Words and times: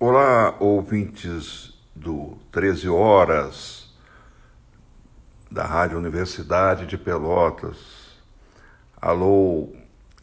Olá, 0.00 0.56
ouvintes 0.58 1.72
do 1.94 2.36
13 2.50 2.88
Horas 2.88 3.94
da 5.48 5.64
Rádio 5.64 5.96
Universidade 5.96 6.84
de 6.84 6.98
Pelotas. 6.98 8.18
Alô, 9.00 9.72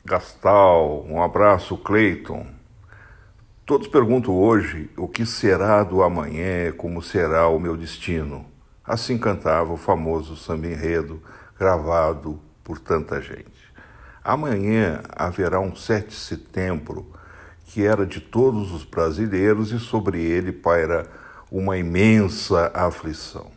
Gastal, 0.04 1.06
um 1.08 1.24
abraço, 1.24 1.78
Cleiton. 1.78 2.48
Todos 3.66 3.88
perguntam 3.88 4.36
hoje 4.36 4.92
o 4.98 5.08
que 5.08 5.26
será 5.26 5.86
do 5.86 6.04
amanhã, 6.04 6.74
como 6.74 7.02
será 7.02 7.48
o 7.48 7.58
meu 7.58 7.78
destino. 7.78 8.46
Assim 8.84 9.18
cantava 9.18 9.72
o 9.72 9.78
famoso 9.78 10.36
samba 10.36 10.68
enredo 10.68 11.24
gravado 11.58 12.42
por 12.62 12.78
tanta 12.78 13.22
gente. 13.22 13.72
Amanhã 14.22 15.02
haverá 15.16 15.62
um 15.62 15.74
7 15.74 16.10
de 16.10 16.16
setembro 16.16 17.21
que 17.72 17.86
era 17.86 18.06
de 18.06 18.20
todos 18.20 18.74
os 18.74 18.84
brasileiros 18.84 19.72
e 19.72 19.80
sobre 19.80 20.22
ele 20.22 20.52
paira 20.52 21.08
uma 21.50 21.78
imensa 21.78 22.70
aflição. 22.74 23.50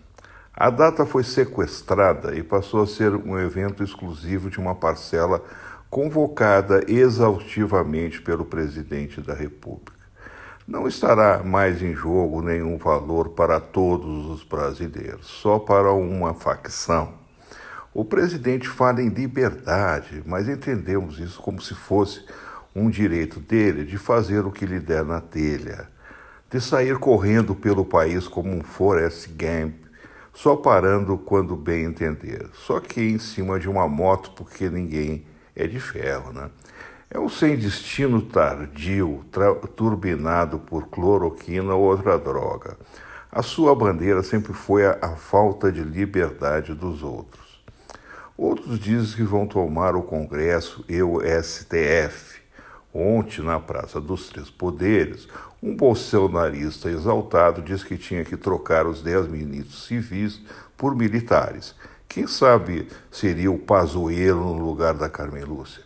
A 0.56 0.70
data 0.70 1.04
foi 1.04 1.24
sequestrada 1.24 2.32
e 2.36 2.40
passou 2.40 2.84
a 2.84 2.86
ser 2.86 3.12
um 3.12 3.36
evento 3.36 3.82
exclusivo 3.82 4.48
de 4.48 4.60
uma 4.60 4.76
parcela 4.76 5.42
convocada 5.90 6.84
exaustivamente 6.86 8.22
pelo 8.22 8.44
presidente 8.44 9.20
da 9.20 9.34
República. 9.34 10.04
Não 10.66 10.86
estará 10.86 11.42
mais 11.42 11.82
em 11.82 11.92
jogo 11.92 12.40
nenhum 12.40 12.78
valor 12.78 13.30
para 13.30 13.58
todos 13.58 14.26
os 14.26 14.44
brasileiros, 14.44 15.26
só 15.26 15.58
para 15.58 15.92
uma 15.92 16.32
facção. 16.32 17.14
O 17.92 18.04
presidente 18.04 18.68
fala 18.68 19.02
em 19.02 19.08
liberdade, 19.08 20.22
mas 20.24 20.48
entendemos 20.48 21.18
isso 21.18 21.42
como 21.42 21.60
se 21.60 21.74
fosse 21.74 22.24
um 22.74 22.90
direito 22.90 23.40
dele 23.40 23.84
de 23.84 23.96
fazer 23.96 24.44
o 24.44 24.50
que 24.50 24.66
lhe 24.66 24.80
der 24.80 25.04
na 25.04 25.20
telha, 25.20 25.88
de 26.50 26.60
sair 26.60 26.98
correndo 26.98 27.54
pelo 27.54 27.84
país 27.84 28.26
como 28.26 28.50
um 28.50 28.62
Forrest 28.62 29.28
Gump, 29.28 29.74
só 30.32 30.56
parando 30.56 31.16
quando 31.16 31.54
bem 31.56 31.84
entender, 31.84 32.48
só 32.52 32.80
que 32.80 33.00
em 33.00 33.18
cima 33.18 33.58
de 33.58 33.68
uma 33.68 33.88
moto 33.88 34.32
porque 34.32 34.68
ninguém 34.68 35.24
é 35.54 35.66
de 35.66 35.78
ferro, 35.78 36.32
né? 36.32 36.50
É 37.10 37.18
um 37.18 37.28
sem 37.28 37.56
destino 37.56 38.20
tardio, 38.20 39.24
turbinado 39.76 40.58
por 40.58 40.88
cloroquina 40.88 41.72
ou 41.74 41.82
outra 41.82 42.18
droga. 42.18 42.76
A 43.30 43.40
sua 43.40 43.72
bandeira 43.74 44.22
sempre 44.22 44.52
foi 44.52 44.84
a, 44.84 44.98
a 45.00 45.10
falta 45.10 45.70
de 45.70 45.80
liberdade 45.82 46.74
dos 46.74 47.04
outros. 47.04 47.62
Outros 48.36 48.80
dizem 48.80 49.14
que 49.16 49.22
vão 49.22 49.46
tomar 49.46 49.94
o 49.94 50.02
Congresso 50.02 50.84
e 50.88 51.00
o 51.02 51.20
STF. 51.20 52.43
Ontem, 52.94 53.42
na 53.42 53.58
Praça 53.58 54.00
dos 54.00 54.28
Três 54.28 54.48
Poderes, 54.48 55.26
um 55.60 55.74
bolsonarista 55.74 56.88
exaltado 56.88 57.60
disse 57.60 57.84
que 57.84 57.98
tinha 57.98 58.24
que 58.24 58.36
trocar 58.36 58.86
os 58.86 59.02
dez 59.02 59.26
ministros 59.26 59.86
civis 59.86 60.40
por 60.76 60.94
militares. 60.94 61.74
Quem 62.08 62.28
sabe 62.28 62.86
seria 63.10 63.50
o 63.50 63.58
Pazuello 63.58 64.54
no 64.54 64.64
lugar 64.64 64.94
da 64.94 65.10
Carmen 65.10 65.42
Lúcia? 65.42 65.82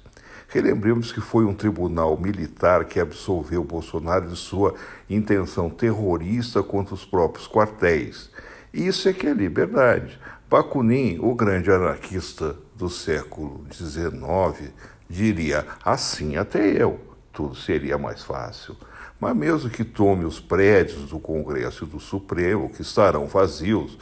Relembremos 0.48 1.11
que 1.11 1.23
foi 1.23 1.47
um 1.47 1.55
tribunal 1.55 2.14
militar 2.19 2.84
que 2.84 3.01
absolveu 3.01 3.64
Bolsonaro 3.64 4.29
de 4.29 4.36
sua 4.36 4.75
intenção 5.09 5.70
terrorista 5.70 6.62
contra 6.62 6.95
os 6.95 7.06
próprios 7.06 7.48
quartéis. 7.48 8.31
Isso 8.73 9.09
é 9.09 9.14
que 9.14 9.27
é 9.27 9.33
liberdade. 9.33 10.20
Bakunin, 10.51 11.19
o 11.20 11.34
grande 11.34 11.70
anarquista 11.70 12.56
do 12.75 12.91
século 12.91 13.64
XIX, 13.73 14.73
diria: 15.09 15.67
assim 15.84 16.37
até 16.37 16.70
eu, 16.70 17.01
tudo 17.33 17.55
seria 17.55 17.97
mais 17.97 18.23
fácil. 18.23 18.77
Mas 19.20 19.37
mesmo 19.37 19.69
que 19.69 19.83
tome 19.83 20.25
os 20.25 20.39
prédios 20.39 21.11
do 21.11 21.19
Congresso 21.19 21.84
e 21.84 21.89
do 21.89 21.98
Supremo, 21.98 22.70
que 22.70 22.83
estarão 22.83 23.27
vazios, 23.27 23.98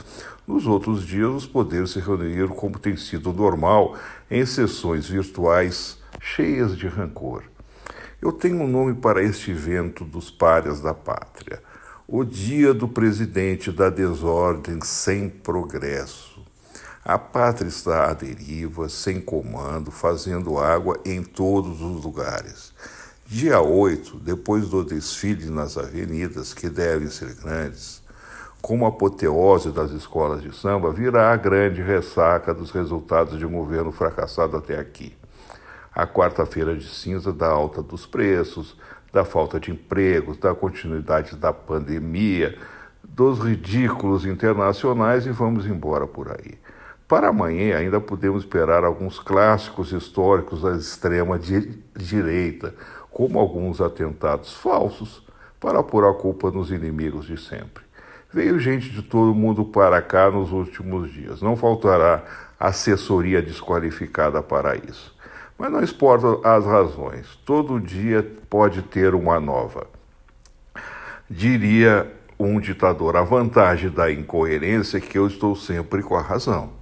nos 0.46 0.66
outros 0.66 1.06
dias 1.06 1.30
os 1.30 1.46
poderes 1.46 1.90
se 1.90 2.00
reuniram 2.00 2.54
como 2.54 2.78
tem 2.78 2.96
sido 2.96 3.32
normal, 3.32 3.96
em 4.30 4.44
sessões 4.44 5.08
virtuais 5.08 5.98
cheias 6.20 6.76
de 6.76 6.86
rancor. 6.86 7.44
Eu 8.20 8.32
tenho 8.32 8.60
um 8.62 8.68
nome 8.68 8.94
para 8.94 9.22
este 9.22 9.50
evento 9.50 10.04
dos 10.04 10.30
párias 10.30 10.80
da 10.80 10.94
pátria. 10.94 11.62
O 12.06 12.24
dia 12.24 12.72
do 12.72 12.86
presidente 12.86 13.72
da 13.72 13.90
desordem 13.90 14.80
sem 14.82 15.28
progresso. 15.28 16.35
A 17.08 17.20
pátria 17.20 17.68
está 17.68 18.10
à 18.10 18.14
deriva, 18.14 18.88
sem 18.88 19.20
comando, 19.20 19.92
fazendo 19.92 20.58
água 20.58 20.98
em 21.04 21.22
todos 21.22 21.80
os 21.80 22.04
lugares. 22.04 22.74
Dia 23.24 23.60
8, 23.60 24.18
depois 24.18 24.68
do 24.68 24.82
desfile 24.82 25.48
nas 25.48 25.78
avenidas, 25.78 26.52
que 26.52 26.68
devem 26.68 27.08
ser 27.08 27.32
grandes, 27.36 28.02
como 28.60 28.86
apoteose 28.86 29.70
das 29.70 29.92
escolas 29.92 30.42
de 30.42 30.52
samba, 30.52 30.90
virá 30.90 31.32
a 31.32 31.36
grande 31.36 31.80
ressaca 31.80 32.52
dos 32.52 32.72
resultados 32.72 33.38
de 33.38 33.46
um 33.46 33.52
governo 33.52 33.92
fracassado 33.92 34.56
até 34.56 34.76
aqui. 34.76 35.16
A 35.94 36.08
quarta-feira 36.08 36.76
de 36.76 36.88
cinza 36.88 37.32
da 37.32 37.46
alta 37.46 37.80
dos 37.80 38.04
preços, 38.04 38.76
da 39.12 39.24
falta 39.24 39.60
de 39.60 39.70
empregos, 39.70 40.38
da 40.38 40.56
continuidade 40.56 41.36
da 41.36 41.52
pandemia, 41.52 42.58
dos 43.04 43.38
ridículos 43.38 44.26
internacionais 44.26 45.24
e 45.24 45.30
vamos 45.30 45.66
embora 45.66 46.04
por 46.08 46.32
aí. 46.32 46.58
Para 47.08 47.28
amanhã 47.28 47.76
ainda 47.76 48.00
podemos 48.00 48.42
esperar 48.42 48.82
alguns 48.82 49.20
clássicos 49.20 49.92
históricos 49.92 50.62
da 50.62 50.72
extrema 50.72 51.38
direita, 51.94 52.74
como 53.12 53.38
alguns 53.38 53.80
atentados 53.80 54.54
falsos, 54.54 55.22
para 55.60 55.82
pôr 55.84 56.04
a 56.04 56.12
culpa 56.12 56.50
nos 56.50 56.70
inimigos 56.70 57.26
de 57.26 57.40
sempre. 57.40 57.84
Veio 58.32 58.58
gente 58.58 58.90
de 58.90 59.02
todo 59.02 59.34
mundo 59.34 59.64
para 59.64 60.02
cá 60.02 60.30
nos 60.30 60.50
últimos 60.50 61.12
dias. 61.12 61.40
Não 61.40 61.56
faltará 61.56 62.24
assessoria 62.58 63.40
desqualificada 63.40 64.42
para 64.42 64.76
isso. 64.76 65.14
Mas 65.56 65.70
não 65.70 65.82
importa 65.82 66.46
as 66.46 66.66
razões, 66.66 67.38
todo 67.46 67.80
dia 67.80 68.28
pode 68.50 68.82
ter 68.82 69.14
uma 69.14 69.38
nova. 69.38 69.86
Diria 71.30 72.12
um 72.38 72.60
ditador, 72.60 73.16
a 73.16 73.22
vantagem 73.22 73.90
da 73.90 74.12
incoerência 74.12 74.98
é 74.98 75.00
que 75.00 75.16
eu 75.16 75.26
estou 75.26 75.56
sempre 75.56 76.02
com 76.02 76.16
a 76.16 76.20
razão. 76.20 76.72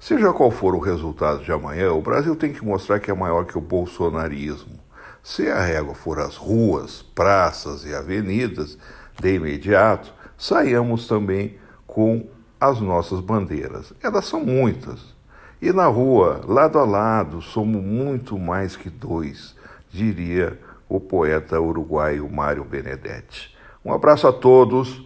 Seja 0.00 0.32
qual 0.32 0.50
for 0.50 0.74
o 0.74 0.78
resultado 0.78 1.42
de 1.42 1.50
amanhã, 1.50 1.92
o 1.92 2.00
Brasil 2.00 2.36
tem 2.36 2.52
que 2.52 2.64
mostrar 2.64 3.00
que 3.00 3.10
é 3.10 3.14
maior 3.14 3.44
que 3.44 3.58
o 3.58 3.60
bolsonarismo. 3.60 4.78
Se 5.22 5.48
a 5.50 5.60
régua 5.60 5.94
for 5.94 6.20
as 6.20 6.36
ruas, 6.36 7.02
praças 7.02 7.84
e 7.84 7.92
avenidas, 7.92 8.78
de 9.20 9.34
imediato, 9.34 10.14
saiamos 10.36 11.08
também 11.08 11.58
com 11.86 12.26
as 12.60 12.80
nossas 12.80 13.20
bandeiras. 13.20 13.92
Elas 14.00 14.24
são 14.24 14.40
muitas. 14.40 15.14
E 15.60 15.72
na 15.72 15.86
rua, 15.86 16.42
lado 16.46 16.78
a 16.78 16.84
lado, 16.84 17.42
somos 17.42 17.82
muito 17.82 18.38
mais 18.38 18.76
que 18.76 18.88
dois, 18.88 19.56
diria 19.90 20.58
o 20.88 21.00
poeta 21.00 21.60
uruguaio 21.60 22.30
Mário 22.30 22.64
Benedetti. 22.64 23.54
Um 23.84 23.92
abraço 23.92 24.28
a 24.28 24.32
todos. 24.32 25.04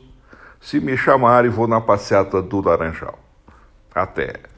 Se 0.60 0.78
me 0.78 0.96
chamarem, 0.96 1.50
vou 1.50 1.66
na 1.66 1.80
passeata 1.80 2.42
do 2.42 2.60
Laranjal. 2.60 3.18
Até. 3.94 4.51